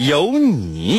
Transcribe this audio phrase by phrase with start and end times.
[0.00, 0.98] 有你。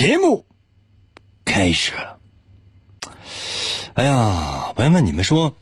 [0.00, 0.46] 节目
[1.44, 2.18] 开始了。
[3.92, 5.54] 哎呀，朋友们，你们说，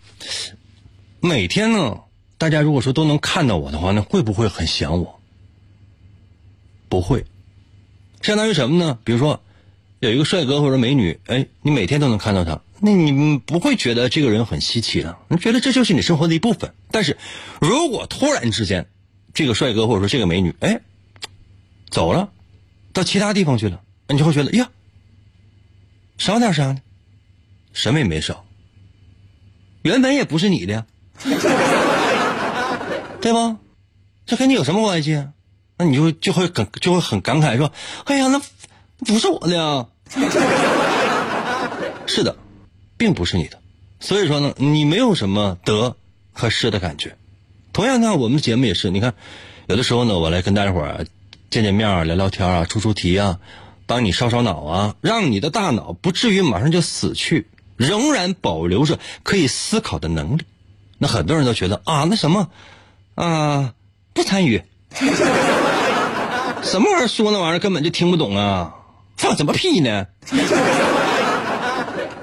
[1.18, 2.02] 每天呢，
[2.38, 5.20] 大家如果说都能看到我的话，那会不会很想我？
[6.88, 7.24] 不会，
[8.22, 9.00] 相当于什么呢？
[9.02, 9.42] 比如说，
[9.98, 16.72] 有一个帅哥或者美女，哎，你每天都能看到他，那你不会觉得这个人很稀奇的，你觉得这就是你生活的一部分。
[16.92, 17.18] 但是，
[17.60, 18.86] 如果突然之间，
[19.34, 20.80] 这个帅哥或者说这个美女，哎，
[21.90, 22.30] 走了，
[22.92, 24.70] 到其他地方去了，你就会觉得呀，
[26.16, 26.80] 少点啥呢？
[27.72, 28.44] 什么也没少，
[29.82, 30.86] 原本也不是你的呀，
[33.20, 33.58] 对吧？
[34.26, 35.32] 这跟你有什么关系啊？
[35.76, 37.72] 那你就就会感就会很感慨说
[38.06, 38.40] ：“哎呀，那
[39.04, 39.86] 不是我的呀。
[42.06, 42.36] ”是的，
[42.96, 43.60] 并不是你的，
[44.00, 45.96] 所以说呢，你没有什么得
[46.32, 47.16] 和失的感觉。
[47.72, 49.14] 同样呢，我们的节目也是，你看，
[49.68, 51.06] 有的时候呢，我来跟大家伙儿
[51.48, 53.38] 见见面儿、聊聊天啊、出出题啊，
[53.88, 60.42] 帮你烧烧脑啊，让你的大脑不至于马上就死去，仍然保留着可以思考的能力。
[60.98, 62.50] 那很多人都觉得啊，那什么？
[63.14, 63.72] 啊，
[64.12, 64.62] 不参与，
[66.62, 68.74] 什么玩意儿说那玩意儿根本就听不懂啊，
[69.16, 70.06] 放什么屁呢？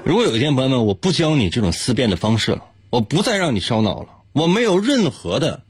[0.04, 5.62] 如果有一天朋友们，我不教你这种思辨的方式了，我不再让你烧脑了，我没有任何的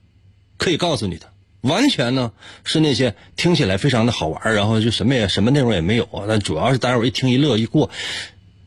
[0.58, 2.32] 可以告诉你的，完全呢
[2.64, 7.90] 是那些听起来非常的好玩，然后就什么也什么内容也没有啊，但主要是大家伙一听一乐一过，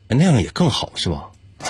[0.07, 1.29] 那样也更好是吧？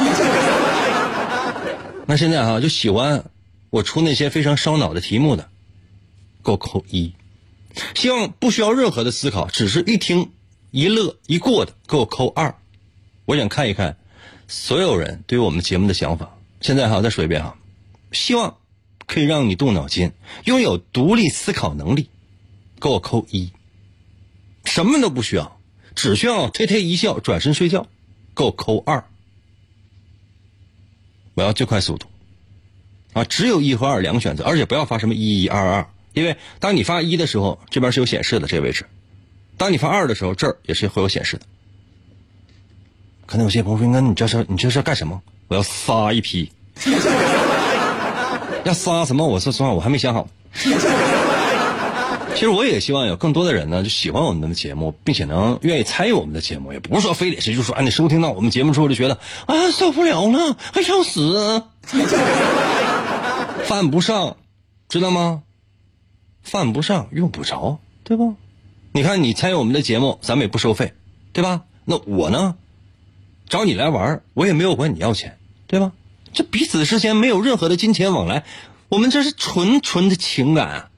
[2.08, 3.26] 那现在哈、就喜欢
[3.70, 5.48] 我出那些非常烧脑的题目的，
[6.44, 7.14] 给我扣一；
[7.94, 10.32] 希望不需要任何的思考，只是一听
[10.72, 12.56] 一乐一过的，给我扣二。
[13.26, 13.96] 我想看一看
[14.48, 16.36] 所有人对于我们节目的想法。
[16.62, 17.56] 现在哈，再说一遍哈，
[18.12, 18.58] 希望
[19.10, 20.12] 可以让你动脑筋，
[20.46, 22.10] 拥有独立思考能力，
[22.80, 23.52] 给我扣一。
[24.66, 25.60] 什么都不需要，
[25.96, 27.88] 只需要嘿嘿一笑，转身睡觉，
[28.36, 29.04] 给我扣二。
[31.34, 32.06] 我要最快速度，
[33.14, 38.84] 啊，只有一和二两个选择，而且不要发什么一一二二，因为当你发一的时候，这边是有显示的这个位置；
[39.58, 41.48] 当你发二的时候，这儿也是会有显示的。
[43.26, 46.52] 可能有些朋友说：“那你这是你这是干什么？”我要杀一批，
[48.66, 49.28] 要杀什么？
[49.28, 50.28] 我说实话，我还没想好。
[52.36, 61.64] 其实我也希望有更多的人呢，就喜欢我们的节目，并且能愿意参与我们的节目，也不是说非得是就说，啊，你收听到我们节目之后就觉得啊受不了了，还想死，
[63.66, 64.38] 犯不上，
[64.88, 65.44] 知道吗？
[66.44, 68.24] 犯不上，用不着，对吧？
[68.94, 70.94] 你看你参与我们的节目，咱们也不收费，
[71.34, 71.64] 对吧？
[71.84, 72.56] 那我呢，
[73.50, 75.38] 找你来玩，我也没有管你要钱，
[75.68, 75.92] 对吧？
[76.34, 78.44] 这彼此之间没有任何的金钱往来，
[78.88, 80.90] 我们这是纯纯的情感。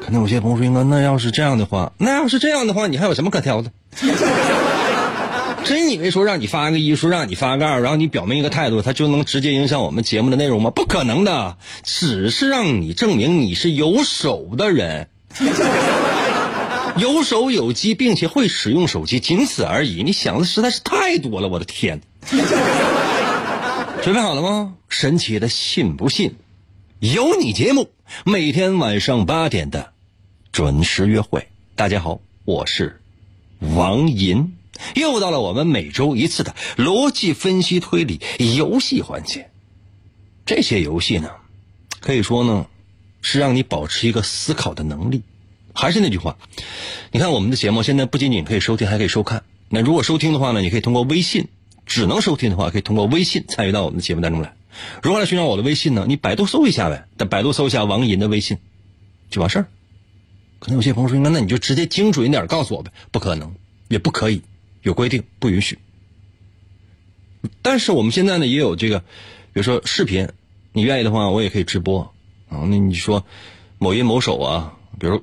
[0.00, 3.72] 可能有些朋友说：“那那要是这样的话，那要是这样的话，你还有什么可挑的？
[5.64, 10.70] 真以为说让你发个一，说让你发个二，然后你表明一个态度，他就能直接影响我们节目的内容吗？
[10.70, 15.08] 不可能的，只是让你证明你是有手的人，
[16.96, 20.04] 有手有机，并且会使用手机，仅此而已。
[20.04, 22.00] 你想的实在是太多了，我的天！
[24.06, 24.76] 准备好了吗？
[24.88, 26.36] 神奇的信不信？
[27.00, 27.90] 有你节目，
[28.24, 29.92] 每天晚上八点的
[30.52, 31.48] 准时约会。
[31.74, 33.02] 大家好，我是
[33.58, 34.56] 王银，
[34.94, 38.20] 又到了我们每周一次的逻辑分析推理
[38.54, 39.50] 游戏环节。
[40.44, 41.28] 这些游戏呢，
[41.98, 42.66] 可以说呢，
[43.22, 45.22] 是让你保持一个思考的能力。
[45.72, 46.38] 还是那句话，
[47.10, 49.42] 你看我们的节目现在不仅仅可以收听，还可以收看。
[49.68, 51.46] 那如果收听的话呢，你可以通过微信；
[51.86, 54.54] 只能收听的话，可以通过微信参与到我们的节目当中来。
[55.02, 56.04] 如何来寻找我的微信呢？
[56.06, 58.58] 你百度搜一下呗，在百度搜一下王银的微信，
[59.30, 59.66] 就完事儿。
[60.58, 62.90] 可能有些朋友说，那那你就直接精准一点告诉我呗？
[63.10, 63.54] 不可能，
[63.88, 64.42] 也不可以，
[64.82, 65.78] 有规定，不允许。
[67.62, 69.04] 但是我们现在呢，也有这个，比
[69.54, 70.28] 如说视频，
[70.72, 72.12] 你愿意的话，我也可以直播
[72.48, 72.66] 啊。
[72.68, 73.24] 那你说
[73.78, 75.22] 某音某手啊，比如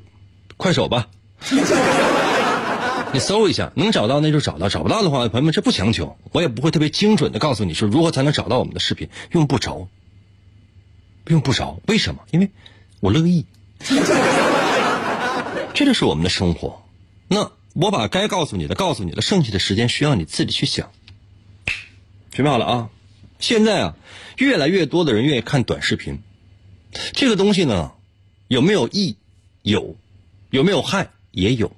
[0.57, 1.09] 快手吧。
[3.13, 9.87] 你搜一下，能找到那就找到，找不到的话，朋友们这不强求，我也不会特别精准的告诉你说如何才能找到我们的视频，用不着，
[11.27, 12.21] 用不着，为什么？
[12.31, 12.49] 因为
[12.99, 13.45] 我乐意，
[15.73, 16.83] 这就是我们的生活。
[17.27, 20.91] 那我把该告诉你的告诉你了，剩下的时间需要你自己去想。
[22.31, 22.89] 准备好了啊！
[23.37, 23.95] 现在啊，
[24.37, 26.19] 越来越多的人愿意看短视频，
[27.11, 27.91] 这个东西呢，
[28.47, 29.17] 有没有益？
[29.61, 29.95] 有，
[30.49, 31.11] 有没有害？
[31.31, 31.71] 也有。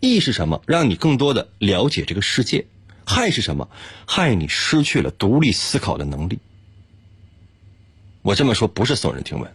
[0.00, 0.62] 益是什么？
[0.66, 2.66] 让你更多的了解这个世界。
[3.04, 3.68] 害是什么？
[4.06, 6.38] 害你失去了独立思考的能力。
[8.20, 9.50] 我这么说不是耸人听闻，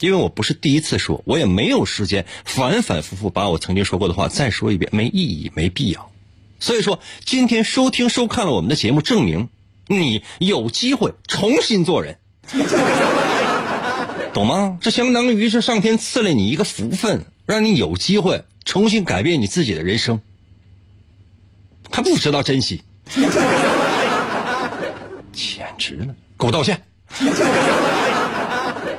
[0.00, 6.10] 因为我不是第一次说，我也没有时间反反复复把我曾经说过的话再说一遍，没意义，没必要。
[6.58, 9.50] 所以说，今天收听收看了我们的节目，证明
[9.88, 12.16] 你有机会重新做人，
[14.32, 14.78] 懂吗？
[14.80, 18.44] 这相当于是上天赐了你一个福分，让你有机会。
[18.66, 20.20] 重新改变你自己的人生，
[21.88, 22.82] 他不知道珍惜，
[25.32, 26.14] 简直了！
[26.36, 26.82] 给我道歉！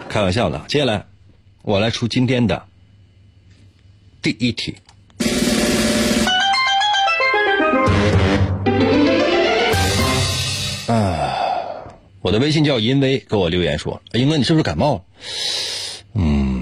[0.08, 1.06] 开玩笑的，接下来
[1.64, 2.66] 我来出今天的
[4.22, 4.78] 第一题。
[10.88, 11.36] 啊，
[12.22, 15.04] 我的微信叫银威，给我留言说：“英哥，你是不是感冒了？”
[16.16, 16.57] 嗯。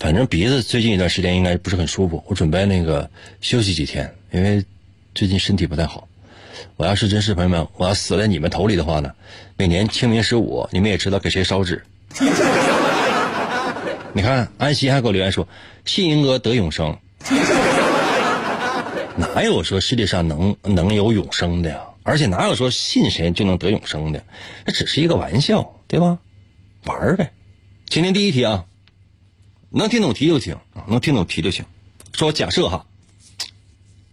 [0.00, 3.10] 反正鼻子最近一段时间应该不是很舒服，我准备那个
[3.42, 4.64] 休息几天，因为
[5.14, 6.08] 最近身体不太好。
[6.78, 9.12] 我要是真是朋友们，我要死在你们头里的话呢，
[9.58, 11.84] 每年清明十五，你们也知道给谁烧纸。
[14.14, 15.46] 你看安溪还给我留言说，
[15.84, 16.96] 信英哥得永生，
[19.16, 21.78] 哪有说世界上能能有永生的呀？
[22.04, 24.24] 而且哪有说信谁就能得永生的？
[24.64, 26.18] 那只是一个玩笑，对吧？
[26.86, 27.32] 玩呗。
[27.86, 28.64] 今天第一题啊。
[29.70, 31.64] 能听懂题就行啊，能听懂题就行。
[32.12, 32.84] 说假设哈，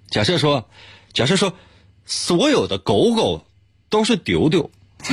[0.09, 0.69] 假设说，
[1.13, 1.53] 假设说，
[2.05, 3.45] 所有的狗狗
[3.89, 4.69] 都是丢丢。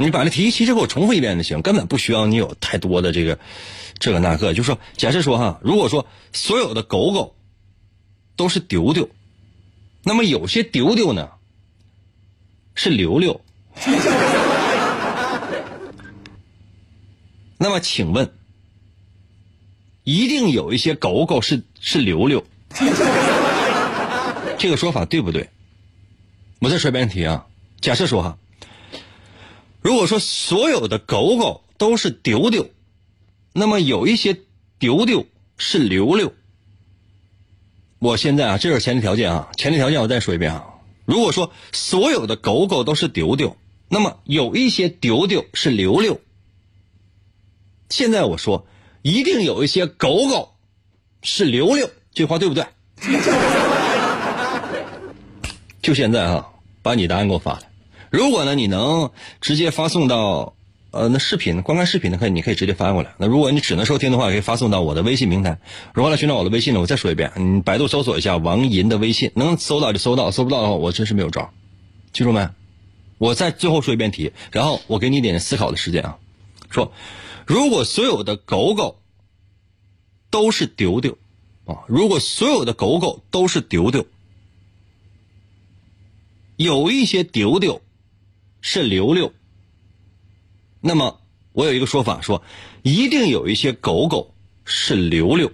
[0.00, 3.38] 你把那题其实给我重复一遍就行，根本不需要你有太多的这个
[3.98, 4.54] 这个那个。
[4.54, 7.36] 就说假设说哈，如果说所有的狗狗
[8.34, 9.08] 都是丢丢，
[10.02, 11.30] 那么有些丢丢呢
[12.74, 13.40] 是流流。
[17.56, 18.32] 那么请问？
[20.08, 22.42] 一定有一些狗狗是是流流，
[24.56, 25.50] 这个说法对不对？
[26.60, 27.46] 我再说一遍题啊，
[27.82, 28.38] 假设说哈，
[29.82, 32.70] 如果说所有的狗狗都是丢丢，
[33.52, 34.40] 那么有一些
[34.78, 35.26] 丢丢
[35.58, 36.32] 是流流。
[37.98, 40.64] 我现在啊，这是前提条件啊，前提条件我再说一遍啊，
[41.04, 43.58] 如果说所有的狗狗都是丢丢，
[43.90, 46.18] 那么有一些丢丢是流流。
[47.90, 48.66] 现在我说。
[49.02, 50.54] 一定有一些狗狗
[51.22, 52.64] 是流流，这话对不对？
[55.80, 56.48] 就现在啊，
[56.82, 57.60] 把你答案给我发来。
[58.10, 60.54] 如果呢，你能直接发送到
[60.90, 63.14] 呃那视频观看视频的，可以你可以直接发过来。
[63.18, 65.58] 那如果你只能收听的话，可以发送到我的微信平台。
[65.94, 66.80] 如何来寻找我的微信呢？
[66.80, 71.50] 我再说一遍，你百度搜索一下王银的微信，能搜到就搜到，搜不到的话，我真是没有招。
[72.12, 72.48] 记住没？
[73.18, 76.16] 我再最后说一遍题，然后我给你一点思考的时间啊，
[76.70, 76.92] 说。
[77.48, 79.00] 如果所有的狗狗
[80.28, 81.16] 都是丢丢
[81.64, 84.06] 啊，如果所有的狗狗都是丢丢，
[86.56, 87.80] 有一些丢丢
[88.60, 89.32] 是流流，
[90.82, 92.42] 那么我有一个说法说，
[92.82, 94.34] 一定有一些狗狗
[94.66, 95.50] 是流流，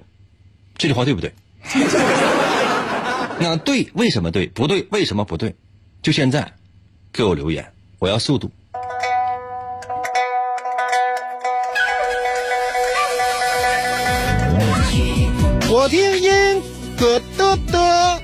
[0.77, 1.33] 这句话对不对？
[3.39, 4.49] 那对，为什么对？
[4.49, 5.55] 不对，为什么不对？
[6.03, 6.57] 就现在
[7.13, 8.51] 给我留言，我要速度。
[15.75, 16.63] 我听音
[16.97, 18.21] 咯得得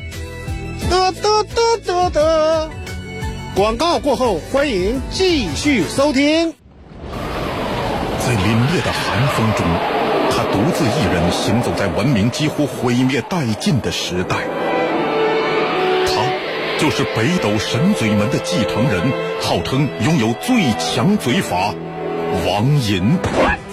[0.88, 2.71] 得得得得得，
[3.57, 6.54] 广告过后，欢迎继续收听。
[8.21, 9.66] 在凛冽的寒风中，
[10.30, 14.37] 他独自一人行走在文明几乎毁灭殆尽的时代。
[16.07, 16.23] 他
[16.78, 19.11] 就是北斗神嘴门的继承人，
[19.42, 21.75] 号称拥有最强嘴法——
[22.47, 23.19] 王银。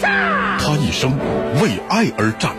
[0.01, 1.15] 他一生
[1.61, 2.55] 为爱而战。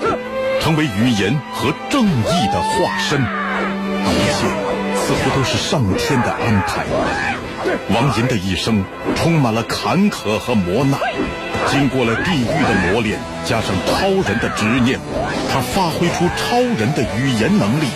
[0.69, 4.47] 成为语言和正义的化身，一切
[4.95, 6.85] 似乎都是上天的安排。
[7.89, 8.85] 王银的一生
[9.17, 11.01] 充满了坎坷和磨难，
[11.69, 15.01] 经过了地狱的磨练，加上超人的执念，
[15.51, 17.87] 他发挥出超人的语言能力，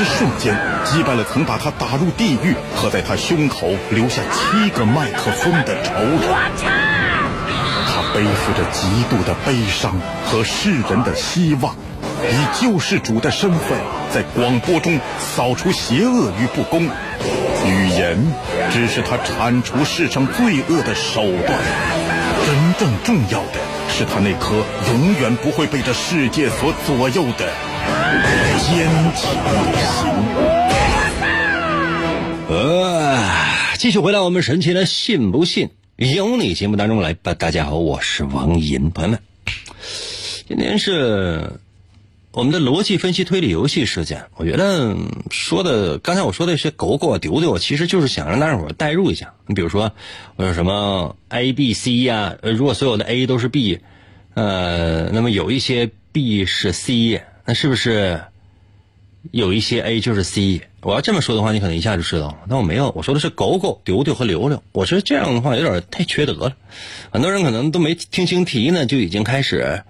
[0.00, 6.28] 一瞬间击败了曾把他打入地狱和在他胸口留下七个麦克风的仇人。
[7.94, 9.94] 他背负着极度的悲伤
[10.26, 11.76] 和世人的希望，
[12.30, 13.78] 以救世主的身份，
[14.12, 16.88] 在广播中扫除邪恶与不公。
[17.64, 18.18] 语言
[18.72, 21.60] 只是他铲除世上罪恶的手段，
[22.44, 27.52] 真正重要的是他那颗永远不会被这世界所左右的
[28.58, 29.32] 坚强
[29.72, 30.10] 的心。
[32.48, 33.18] 呃，
[33.78, 37.34] 继续回到我们神奇的“信不信由你”节目当中来吧。
[37.34, 39.20] 大家好，我是王银，朋友们，
[40.48, 41.60] 今天是。
[42.32, 44.96] 我们的逻辑分析推理游戏事件，我觉得
[45.30, 49.34] 说的刚才我说的一些狗狗、丢丢，其实就是想让大伙儿代入一下。
[49.46, 49.92] 你比如说，
[50.36, 52.34] 我有什么 A、B、C 呀？
[52.40, 53.80] 呃，如果所有的 A 都是 B，
[54.32, 58.22] 呃，那么有一些 B 是 C，那是不是
[59.30, 60.62] 有一些 A 就是 C？
[60.80, 62.38] 我要这么说的话，你可能一下就知道了。
[62.48, 64.62] 但我没有，我说的是狗狗、丢丢和流流。
[64.72, 66.56] 我觉得这样的话有点太缺德了。
[67.10, 69.82] 很多人可能都没听清题呢，就已经开始，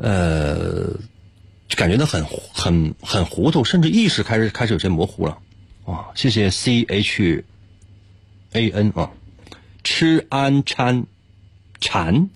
[0.00, 0.88] 呃。
[1.68, 5.38] 就感觉到很很很糊涂，甚至意识开始开始有些模糊了，
[5.86, 6.06] 啊！
[6.14, 7.44] 谢谢 C H
[8.52, 9.10] A N 啊，
[9.82, 11.06] 吃安掺
[11.80, 12.28] 馋，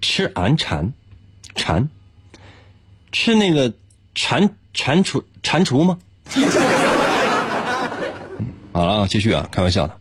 [0.00, 0.92] 吃安馋
[1.54, 1.88] 馋，
[3.10, 3.72] 吃那个
[4.14, 5.98] 蟾蟾蜍蟾蜍吗？
[8.72, 9.98] 好了，继续啊，开玩笑的。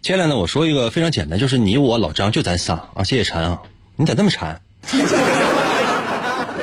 [0.00, 3.04] 接下来呢，我说一个非常简单，就是你我老张就咱仨啊！
[3.04, 3.62] 谢谢馋啊，
[3.96, 4.60] 你咋那么馋？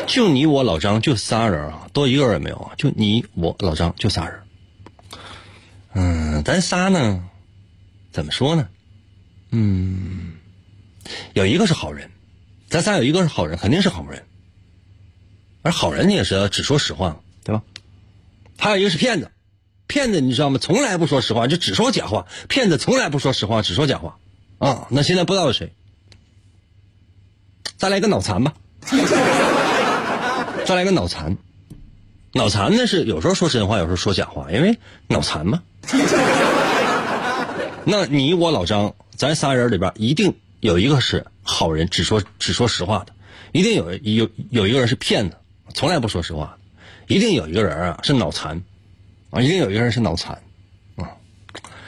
[0.07, 2.73] 就你我老张就仨人啊，多一个人也没有啊。
[2.77, 4.39] 就你我老张就仨人。
[5.93, 7.23] 嗯，咱仨呢，
[8.11, 8.67] 怎么说呢？
[9.51, 10.33] 嗯，
[11.33, 12.11] 有一个是好人，
[12.69, 14.25] 咱仨有一个是好人，肯定是好人。
[15.61, 17.63] 而好人你也是只说实话，对吧？
[18.57, 19.31] 还有一个是骗子，
[19.87, 20.59] 骗子你知道吗？
[20.61, 22.27] 从来不说实话，就只说假话。
[22.47, 24.17] 骗子从来不说实话，只说假话。
[24.59, 25.73] 啊，那现在不知道是谁？
[27.77, 28.53] 再来一个脑残吧。
[30.65, 31.37] 再来个脑残，
[32.33, 35.61] 脑残呢是有时候说真话，有时候说假话，因为脑残嘛。
[37.83, 43.13] 那你我老张，咱仨人里边一定有一个是好人，只说只说实话的；
[43.51, 45.37] 一定有有有一个人是骗子，
[45.75, 46.57] 从来不说实话；
[47.07, 48.59] 一定有一个人啊是脑残，
[49.29, 50.41] 啊，一定有一个人是脑残，
[50.95, 51.11] 啊，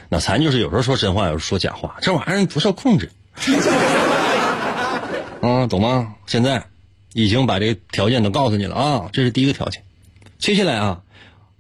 [0.10, 3.10] 脑残就是有时候说真话，有时候说假话，这玩意儿不受控制。
[5.42, 6.14] 啊， 懂吗？
[6.28, 6.64] 现在。
[7.18, 9.84] 已经把这条件都告诉你了啊，这是第一个条件。
[10.38, 11.02] 接下来啊，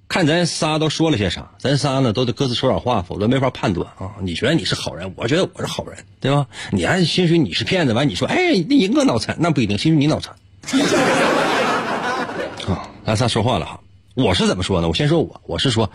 [0.07, 4.17] 看咱仨都说了些啥，咱仨呢都得各自说点话，否则没法判断啊。
[4.21, 6.45] 你觉得你是好人，我觉得我是好人，对吧？
[6.71, 10.35] 你还兴许你是骗子，完你说哎，那一个脑残，那不一定，兴许你脑残。
[12.69, 13.79] 啊，咱仨说话了哈，
[14.13, 14.87] 我是怎么说呢？
[14.87, 15.89] 我先说我，我是说，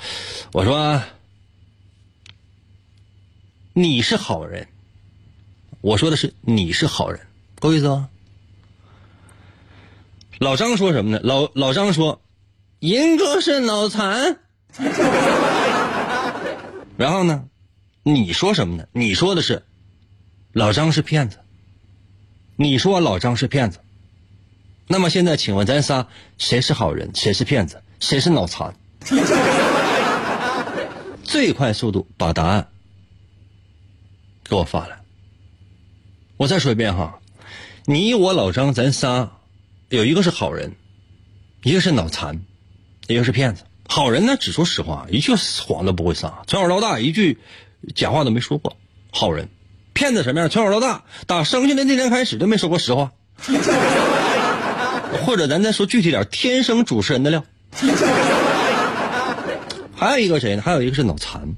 [0.52, 1.00] 我说
[3.74, 4.66] 你是好人，
[5.80, 7.20] 我说的是你是好人，
[7.60, 8.08] 够意思吗？
[10.42, 11.20] 老张说什么呢？
[11.22, 12.20] 老老张说
[12.80, 14.40] ：“银哥是脑残。
[16.98, 17.44] ”然后呢？
[18.02, 18.84] 你说什么呢？
[18.92, 19.62] 你说的是
[20.52, 21.38] 老张是骗子。
[22.56, 23.78] 你说老张是骗子。
[24.88, 26.08] 那么现在，请问咱仨
[26.38, 27.08] 谁是好人？
[27.14, 27.80] 谁是骗子？
[28.00, 28.74] 谁是脑残？
[31.22, 32.66] 最快速度把答案
[34.42, 34.98] 给我发来。
[36.36, 37.20] 我再说一遍哈，
[37.84, 39.38] 你我老张咱仨。
[39.92, 40.72] 有一个是好人，
[41.62, 42.40] 一个是脑残，
[43.08, 43.64] 一个是骗子。
[43.86, 47.36] 好人呢，只说实话，一句谎都不会撒，从小到大一句
[47.94, 48.78] 假话都没说过。
[49.10, 49.50] 好人，
[49.92, 50.48] 骗子什么样？
[50.48, 53.12] 从小到大，打生下来那天开始就没说过实话。
[55.26, 57.44] 或者咱再说具体点，天生主持人的料。
[59.94, 60.62] 还有一个谁呢？
[60.64, 61.54] 还有一个是脑残，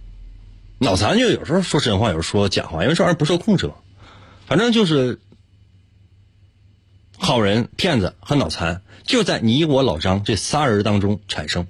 [0.79, 3.75] 脑残就有时候说真话，有时候说假话，因为这玩意儿不受控制嘛。
[4.49, 5.21] 反正就是。
[7.17, 11.67] 好人、骗子和脑残就在你我老张这仨人当中产生。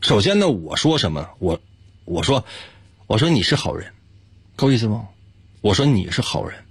[0.00, 1.30] 首先呢，我说什么？
[1.38, 1.60] 我
[2.04, 2.44] 我说
[3.06, 3.92] 我说你是好人，
[4.56, 5.08] 够意思吗？
[5.60, 6.64] 我说你是好人。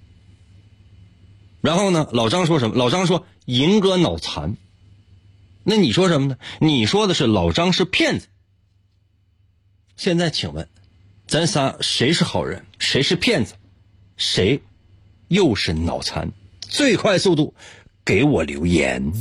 [1.62, 2.76] 然后呢，老张说什么？
[2.76, 4.56] 老张说银哥脑残。
[5.64, 6.38] 那你说什么呢？
[6.60, 8.28] 你说的是老张是骗子。
[9.96, 10.68] 现在请问，
[11.28, 12.66] 咱仨谁是好人？
[12.80, 13.56] 谁是骗子？
[14.18, 14.62] 谁
[15.28, 16.32] 又是脑残？
[16.74, 17.54] 最快速度
[18.04, 19.14] 给我留言。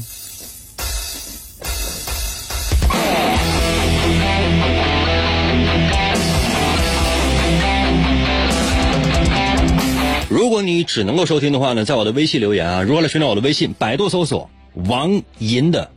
[10.30, 15.90] 如果你只能够收听的话呢，在我的微信留言啊，如何来寻找我的微信，百度搜索王银的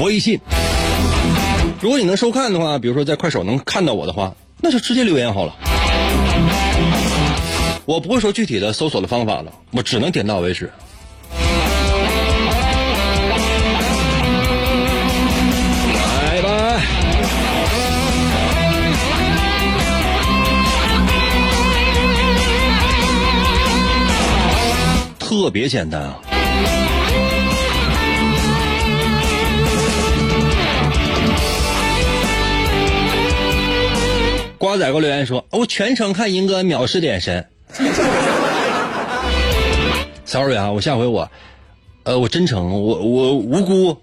[0.00, 0.40] 微信。
[1.82, 5.54] 如果你能收看的话，比如说在快手能看到我的话，那就直接留言好了。
[7.84, 10.72] 我不会说具体的搜索的方法了，我只能点到为止。
[25.36, 26.18] 特别简单啊！
[34.56, 37.46] 瓜仔给我留言说：“我全程看银哥藐视的眼神。
[40.24, 41.30] ”Sorry 啊，我下回我，
[42.04, 43.98] 呃，我真诚，我我无辜，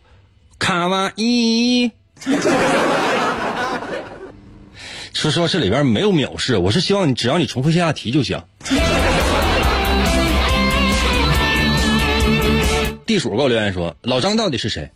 [0.59, 1.89] 卡哇伊。
[5.13, 8.39] 说实话，这里边没有藐视，我是希望你只要你重复下题就行。
[13.05, 14.91] 地鼠给我留言说：“老张到底是谁？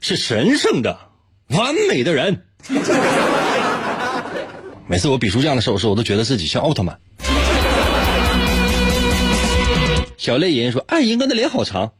[0.00, 0.98] 是神圣的、
[1.48, 2.44] 完美的人。”
[4.86, 6.98] 每次我比出这样的手势，我都觉得自己像奥特曼。
[10.16, 11.92] 小泪人说：“哎，银哥的脸好长。”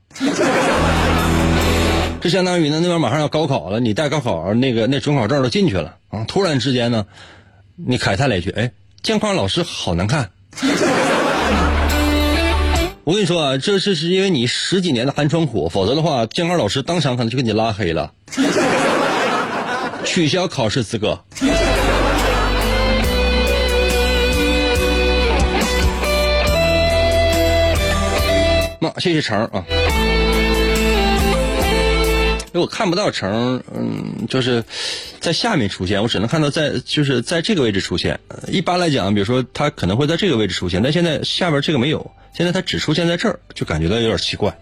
[2.21, 6.25] 这相当于呢，那边马上要高考了，你带高考那个那准考证都进去了啊！
[6.27, 7.07] 突然之间呢，
[7.77, 8.73] 你慨叹了一句：“哎，
[9.03, 10.31] 监考老师好难看。”
[13.09, 18.13] 我跟你说啊，这这是因为你十几年的寒窗苦，否则的话，监考老师当场可能就给你拉黑了。
[20.05, 21.19] 取消考试资格。
[28.79, 29.65] 那谢谢成啊，
[32.49, 34.63] 因为我看不到成，嗯，就是
[35.19, 38.21] 在下面出现，我只能看到在就是在这个位置出现。
[38.49, 44.57] 一般来讲，比如说他可能会在这个位置出现，但现在下边这个没有，现在他只出现在这儿，就感觉到有点奇怪。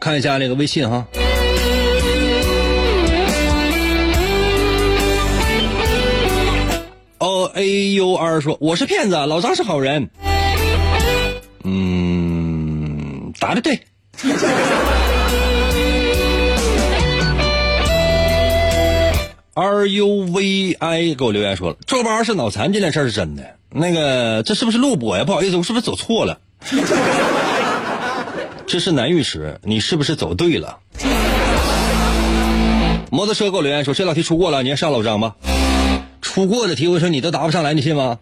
[0.00, 1.06] 看一下那个微信哈。
[7.18, 10.10] O A U R 说我是骗子，老张是好人。
[11.62, 13.80] 嗯，答的对。
[19.54, 23.56] R U V I 给我留言说了，皱巴是脑残这件事是真的。
[23.70, 25.24] 那个这是不是录播呀？
[25.24, 26.38] 不好意思，我是不是走错了？
[28.66, 30.78] 这是男浴室，你是不是走对了？
[33.10, 35.34] 摩托车给我留言说这道题出过了，你还上老张吧？
[36.22, 38.18] 出过的题，我说你都答不上来，你信吗？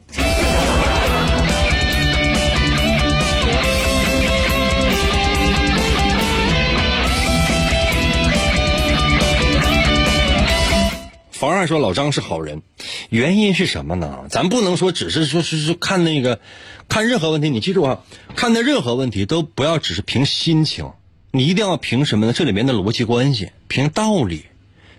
[11.41, 12.61] 房二说老张是好人，
[13.09, 14.27] 原因是什么呢？
[14.29, 16.39] 咱不能说只是说是是看那个。
[16.87, 18.01] 看任何问题，你记住啊！
[18.37, 20.93] 看待任何问题都不要只是凭心情，
[21.31, 22.35] 你一定要凭什么呢？
[22.35, 24.45] 这里面的逻辑关系，凭道理，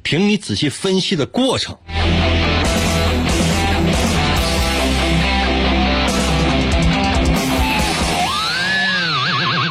[0.02, 1.78] 凭你仔细分析的过程。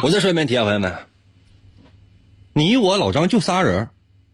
[0.03, 0.95] 我再说一遍题啊，朋友们，
[2.53, 3.89] 你我老张就仨人，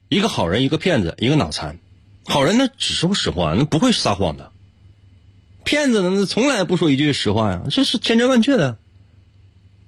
[0.08, 1.80] 一个好人，一个骗子，一个脑残。
[2.27, 4.51] 好人呢只说实话，那不会撒谎的。
[5.63, 8.77] 骗子呢，从来不说一句实话呀，这是千真万确的。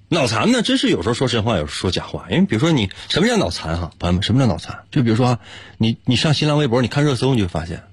[0.08, 2.26] 脑残呢，真是有时候说真话，有时候说假话。
[2.30, 4.84] 因为比如说你什么叫脑残哈，朋友们，什么叫脑残？
[4.90, 5.38] 就比如说
[5.78, 7.84] 你你上新浪微博，你看热搜，你就发现，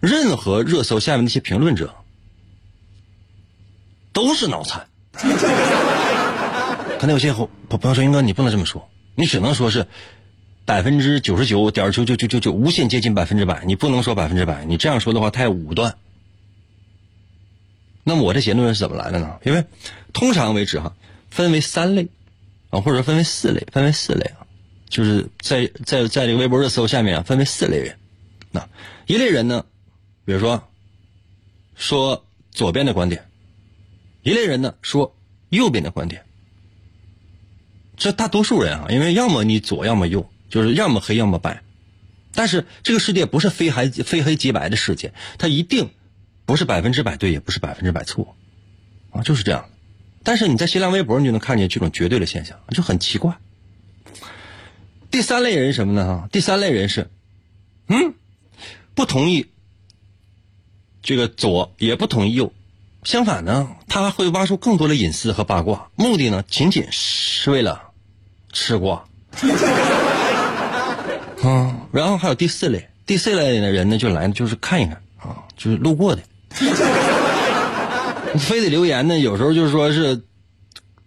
[0.00, 1.94] 任何热搜下面那些评论者
[4.12, 4.88] 都是脑残。
[6.98, 9.86] 可能有些朋朋友说，英哥你不能这么说，你只能说是
[10.70, 15.98] 百分之九十九点九九九九九，无限接近百分之百，你不能说百分之百，你这样说的话太武断。
[18.04, 19.40] 那么我这结论是怎么来的呢？
[19.42, 19.64] 因为
[20.12, 20.94] 通常为止哈，
[21.28, 22.06] 分为三类
[22.68, 24.46] 啊，或者分为四类，分为四类啊，
[24.88, 27.98] 就是在在在这个微博热搜下面啊，分为四类人。
[28.52, 28.68] 那
[29.08, 29.66] 一类人呢，
[30.24, 30.68] 比如说
[31.74, 33.28] 说左边的观点，
[34.22, 35.16] 一类人呢说
[35.48, 36.22] 右边的观点。
[37.96, 41.62] 这大多数人啊，因为要么你左，要么右，就是要么黑，要么白。
[42.34, 45.88] 但是这个世界不是非黑非黑即白的世界，它一定。
[46.46, 48.34] 不是百分之百对，也不是百分之百错，
[49.12, 49.66] 啊，就是这样。
[50.24, 53.38] 但是你在新浪微博，你就能看见这种绝对的现象，就很奇怪。
[55.12, 56.04] 第三类人什么呢？
[56.04, 57.08] 哈，第三类人是，
[57.86, 58.14] 嗯，
[58.96, 59.46] 不同意
[61.04, 62.52] 这个左，也不同意右，
[63.04, 67.92] 相反呢，他会挖出更多的隐私和八卦，目的呢，仅仅是为了
[68.52, 69.08] 吃瓜。
[71.42, 74.94] 啊，然后还有第四类，第四类的人呢，就来就是看一看。
[75.18, 76.22] 啊，就是路过的。
[78.38, 79.18] 非得留言呢？
[79.18, 80.20] 有时候就是说是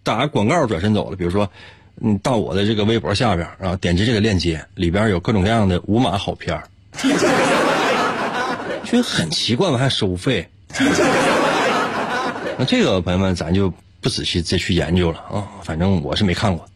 [0.02, 1.16] 打广告转身走了。
[1.16, 1.50] 比如说，
[1.94, 6.62] 你到我的这个微博下边啊，点击这个链接，里边有各种各样的无码好片
[8.84, 9.78] 觉得 很奇怪吗？
[9.78, 10.48] 还收费？
[12.58, 15.48] 那这个朋友们，咱就不仔细再去研究了啊。
[15.62, 16.68] 反正我是没看过。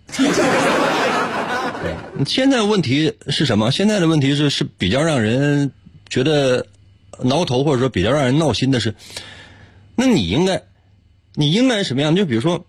[2.26, 3.70] 现在问题是什么？
[3.70, 5.70] 现在的问题是是比较让人
[6.08, 6.66] 觉得
[7.22, 8.94] 挠头，或者说比较让人闹心的是。
[9.94, 10.62] 那你应该，
[11.34, 12.14] 你应该什么样？
[12.14, 12.64] 就比如说，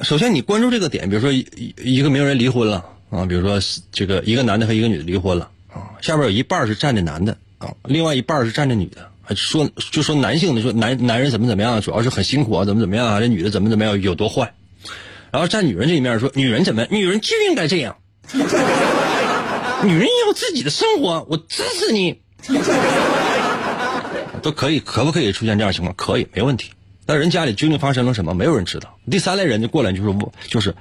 [0.00, 14.54] 首先你关注这个点，比如说一一个名人离婚了啊，比如说这个一个男的和一个女的离婚了啊，下边有一半是站着男的啊，另外一半是站着女的，说就说男性的说男男人怎么怎么样，主要是很辛苦啊，怎么怎么样啊，这女的怎么怎么样有多坏，
[15.30, 17.96] 然后站女人这一面说女人怎么，女人就应该这样，
[19.84, 22.20] 女人有自己的生活，我支持你。
[24.42, 25.94] 都可以，可不可以出现这样情况？
[25.94, 26.72] 可以，没问题。
[27.06, 28.34] 但人家里究竟发生了什么？
[28.34, 28.96] 没有人知道。
[29.10, 30.74] 第三类人就过来，就是我，就是，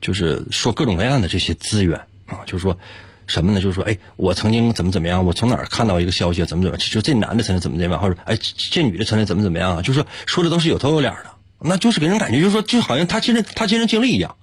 [0.00, 2.78] 就是说各种各样的这些资源啊，就是说
[3.26, 3.60] 什么呢？
[3.60, 5.24] 就是说，哎，我曾经怎么怎么样？
[5.24, 6.76] 我从哪儿看到一个消息，怎么怎么？
[6.78, 8.02] 就这男的曾经怎么怎么样？
[8.02, 8.38] 或者，哎，
[8.70, 9.82] 这女的曾经怎么怎么样啊？
[9.82, 11.26] 就是说，说的都是有头有脸的，
[11.60, 14.36] 那就是给人感觉，就是说，就好像他亲身他亲身经历一样。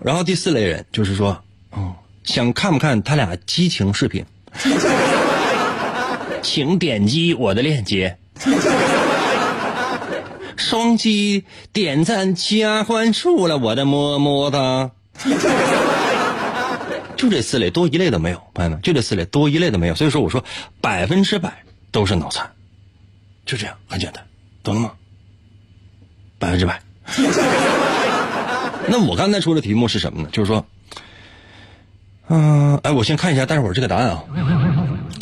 [0.00, 1.42] 嗯，然后第四类人就是说，
[1.76, 4.24] 嗯，想看不看他俩激情视频？
[6.42, 8.16] 请点击我的链接，
[10.56, 14.90] 双击点赞加关注了，我的么么哒。
[17.16, 19.94] 就这四类，多一类都没有，朋友们，就这四类，多一类都没有。
[19.94, 20.42] 所以说，我说
[20.80, 22.50] 百分之百都是脑残，
[23.44, 24.24] 就这样，很简单，
[24.62, 24.92] 懂了吗？
[26.38, 26.80] 百分之百。
[28.90, 30.28] 那我刚才出的题目是什么呢？
[30.32, 30.66] 就是说，
[32.26, 34.24] 嗯，哎，我先看一下待会儿这个答案啊。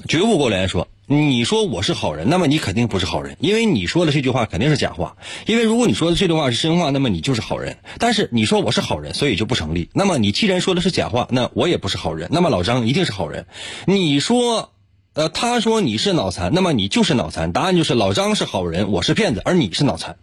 [0.09, 0.89] 觉悟给我留言说。
[1.11, 5.17] 你说我是好人，那么你肯定不是好人，因为你说的这句话肯定是假话。
[5.47, 7.79] 因为如果你说的这句话是真话，那么你就是好人。
[7.99, 9.89] 但是你说我是好人，所以就不成立。
[9.95, 12.29] 那么你既然说的是假话，那我也不是好人。
[12.31, 13.47] 那么老张一定是好人。
[13.87, 14.71] 你说，
[15.15, 17.53] 呃，他说你是脑残，那么你就是脑残。
[17.53, 20.15] 答案就是老张是好人，我是骗子，而你是脑残。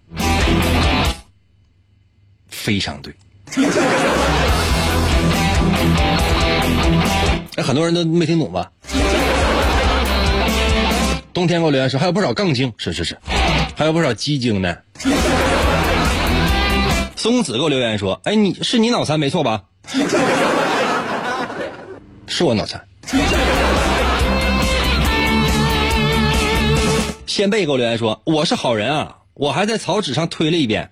[2.47, 3.11] 非常对。
[7.57, 8.69] 哎，很多人都没听懂吧？
[11.33, 13.17] 冬天给我留言说还有不少杠精，是是是，
[13.75, 14.75] 还有不少鸡精呢。
[17.15, 19.61] 松子给我留言说：“哎，你是你脑残没错吧？
[22.27, 22.81] 是我脑残。”
[27.25, 30.89] 先辈给我留言说：“我是好人啊，我还在草纸上推了一遍。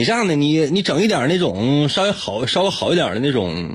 [0.00, 3.68] 你这样的，你你整一点那种稍微好稍微好一点的那种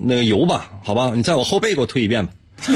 [0.00, 1.10] 那个油吧，好吧？
[1.16, 2.32] 你在我后背给我推一遍吧。”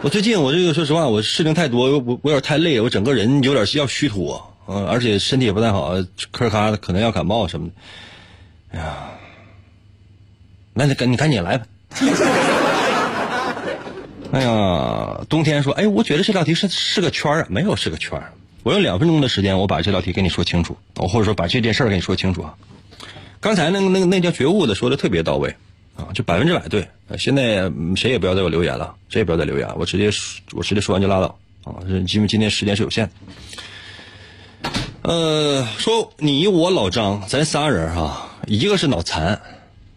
[0.00, 5.94] 我最近我这个说实话，我事情太多，我我有点太累，我整个人有点要虚脱，嗯，而且身体也不太好，
[6.32, 7.74] 咳咔的，可能要感冒什么的。
[8.70, 9.10] 哎呀，
[10.72, 11.66] 那你赶你赶紧来吧。
[14.32, 18.18] 哎呀，冬天说，哎，我觉得这道题是是个圈啊，没有是个圈
[18.62, 22.54] 我用两分钟的时间，我把这道题跟你说清楚，我或者说把这件事儿跟你说清楚啊。
[23.40, 25.54] 刚才那个那个那叫觉悟的说的特别到位。
[25.96, 26.88] 啊，就百分之百对。
[27.18, 30.10] 现在谁也不要再给我留言了，谁也不要再留言，我直接
[30.52, 31.76] 我直接说完就拉倒啊！
[31.86, 33.10] 因为今天时间是有限。
[35.02, 39.38] 呃，说你我老张，咱仨人哈，一个是脑残，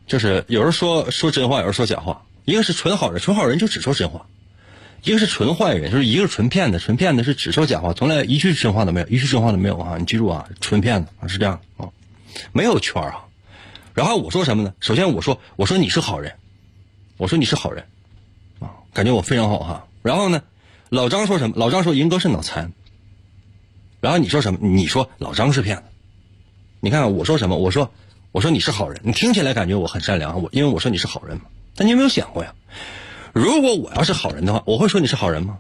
[0.06, 4.26] 就是有人说说真话，有人说假话；一个是纯好人，纯好人就只说真话；
[5.04, 9.98] 一个是纯坏人，就是一个是纯骗子，纯骗子是只说假话，从来一句真话都没有，一句真话都没有啊！
[10.00, 11.90] 你记住啊，纯骗子啊，是这样啊，
[12.54, 13.26] 没有圈啊。
[13.94, 14.74] 然后我说什么呢？
[14.80, 16.34] 首先我说，我说你是好人，
[17.18, 17.86] 我说你是好人，
[18.60, 19.88] 啊，感觉我非常好哈。
[20.02, 20.42] 然后呢，
[20.88, 21.56] 老张说什么？
[21.58, 22.72] 老张说银哥是脑残。
[24.00, 24.60] 然后你说什么？
[24.62, 25.84] 你说老张是骗子。
[26.80, 27.58] 你看我说什么？
[27.58, 27.92] 我说
[28.32, 29.02] 我说你是好人。
[29.04, 31.44] 你听起来感觉我很善良，我因为我说你是好人嘛。
[31.76, 32.56] 但你有没有想过呀？
[33.34, 35.58] 如果我要是好人的话，我会说你是好人吗？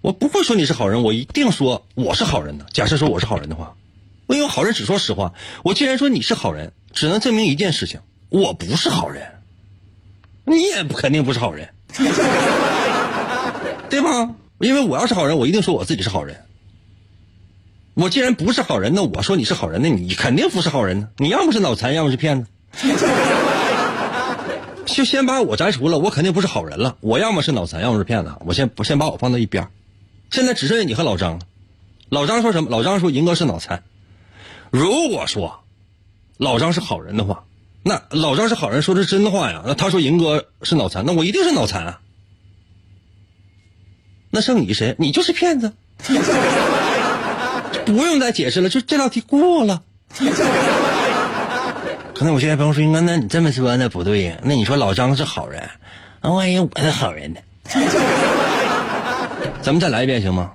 [0.00, 2.66] 我不会说你是好人，我一定说我是好人的。
[2.72, 3.74] 假设说我是好人的话，
[4.26, 5.32] 我因为好人只说实话。
[5.62, 6.72] 我既然说你是好人。
[6.92, 9.22] 只能证明一件事情，我不是好人，
[10.46, 11.68] 你也肯定不是好人，
[13.90, 14.34] 对吧？
[14.60, 16.46] 因为我要是好人，我一定说我自己是好人。
[17.92, 21.08] 我既然不是好人，那我说你是好人，那你肯定不是好人呢。
[21.18, 22.48] 你要么是脑残，要么是骗子。
[24.86, 26.96] 就先把我摘除了，我肯定不是好人了。
[27.00, 28.32] 我要么是脑残，要么是骗子。
[28.46, 29.68] 我先我先把我放到一边
[30.30, 31.40] 现在只剩下你和老张了。
[32.08, 32.70] 老张说什么？
[32.70, 33.82] 老张说银哥是脑残。
[34.70, 35.60] 如果说。
[36.38, 37.44] 老张是好人的话，
[37.82, 39.62] 那老张是好人，说的是真的话呀。
[39.66, 42.00] 那他说银哥是脑残，那我一定是脑残啊。
[44.28, 44.94] 那剩你谁？
[44.98, 45.72] 你就是骗子。
[47.86, 49.82] 不用再解释了，就这道题过了。
[52.18, 54.38] 可能有些朋友说：“应该那你这么说那不对呀？
[54.42, 55.68] 那你说老张是好人，
[56.22, 57.40] 那万一我是好人呢？”
[59.60, 60.54] 咱们再来一遍行吗？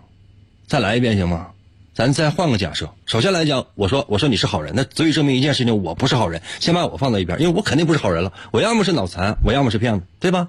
[0.65, 1.52] 再来一遍行吗？
[1.93, 2.89] 咱再换个假设。
[3.06, 6.41] 首先来讲，我说我说你是好人，那足以证明一件事情，我不是好人。
[6.60, 8.34] 先把我放到一边，因为我肯定不是好人了。
[8.50, 10.47] 我要么是脑残，我要么是骗子，对吧？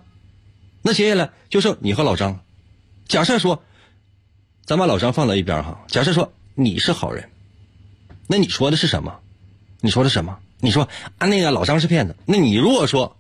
[0.81, 2.40] 那接下来就剩你和老张。
[3.07, 3.62] 假设说，
[4.64, 5.85] 咱把老张放到一边哈。
[5.88, 7.29] 假设说你是好人，
[8.29, 9.18] 那你说的是什么？
[9.83, 10.38] 你说的什么？
[10.62, 12.14] 你说啊，那个老张是骗子。
[12.25, 13.16] 那你如果说，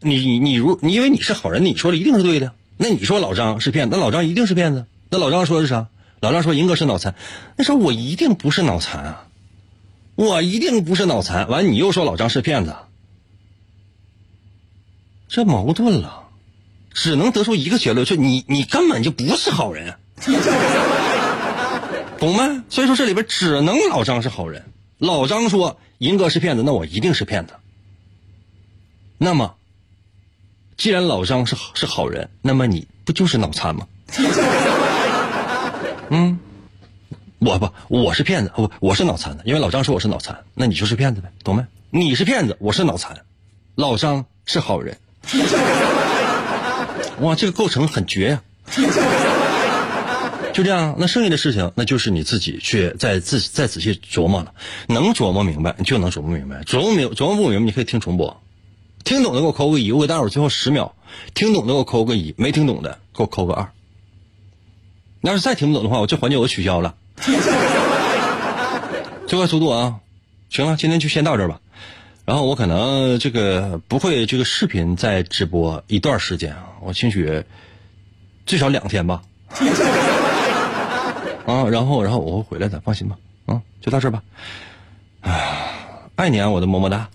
[0.00, 2.52] 你你你如你因为你是好人，你说的一定是对的。
[2.76, 4.86] 那你说老张是骗子，那老张一定是骗子。
[5.08, 5.86] 那老张说的是啥？
[6.18, 7.14] 老张说银哥是脑残。
[7.56, 9.28] 那时候我一定不是脑残啊，
[10.16, 11.48] 我一定不是脑残。
[11.48, 12.74] 完，你又说老张是骗子，
[15.28, 16.24] 这矛盾了。
[16.92, 19.94] 只能得出一个结论，就你你根本就不是好人，
[22.18, 22.64] 懂吗？
[22.68, 24.64] 所以说这里边只能老张是好人。
[24.98, 27.54] 老张说银哥是骗子，那我一定是骗子。
[29.18, 29.56] 那么，
[30.76, 33.86] 既然老张是是好人，那么你不就是脑残吗？
[36.08, 36.38] 嗯，
[37.38, 41.64] 我不，我是骗子，不，我是脑残的，因为老张说我是脑残，那你就是骗子呗，懂没？
[41.90, 43.24] 你是骗子，我是脑残，
[43.74, 44.96] 老张是好人。
[47.20, 48.42] 哇，这个构成很绝呀！
[50.56, 54.54] 就这样，那剩下的事情，那就是你自己去再自再仔细琢磨了。
[54.86, 58.40] 能琢磨明白，就能琢磨明白；琢磨明琢磨不明白，你可以听重播。
[59.04, 60.94] 听懂的给我扣个一，我给大伙最后十秒。
[61.34, 63.70] 听懂的给我扣个一，没听懂的给我扣个二。
[65.20, 66.94] 你要是再听不懂的话，我这环节我取消了。
[69.26, 69.96] 最 快速度啊！
[70.48, 71.60] 行了，今天就先到这儿吧。
[72.24, 77.44] 然后我可能这个不会这个视频再直播一段时间啊，我兴许
[78.46, 79.20] 最少两天吧。
[81.46, 83.16] 啊，然后然后我会回来的，放心吧。
[83.46, 84.22] 啊，就到这儿吧。
[85.20, 85.70] 哎，
[86.16, 87.08] 爱你啊，我的么么哒。